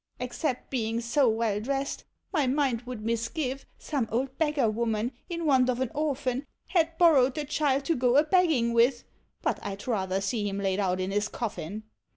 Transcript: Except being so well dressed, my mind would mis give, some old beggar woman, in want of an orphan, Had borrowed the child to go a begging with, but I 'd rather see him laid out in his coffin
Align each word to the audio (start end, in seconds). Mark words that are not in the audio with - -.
Except 0.19 0.71
being 0.71 0.99
so 0.99 1.29
well 1.29 1.59
dressed, 1.59 2.05
my 2.33 2.47
mind 2.47 2.81
would 2.87 3.05
mis 3.05 3.29
give, 3.29 3.67
some 3.77 4.09
old 4.11 4.35
beggar 4.39 4.67
woman, 4.67 5.11
in 5.29 5.45
want 5.45 5.69
of 5.69 5.79
an 5.79 5.91
orphan, 5.93 6.47
Had 6.69 6.97
borrowed 6.97 7.35
the 7.35 7.45
child 7.45 7.85
to 7.85 7.95
go 7.95 8.17
a 8.17 8.23
begging 8.23 8.73
with, 8.73 9.03
but 9.43 9.59
I 9.61 9.75
'd 9.75 9.85
rather 9.87 10.19
see 10.19 10.49
him 10.49 10.57
laid 10.57 10.79
out 10.79 10.99
in 10.99 11.11
his 11.11 11.27
coffin 11.27 11.83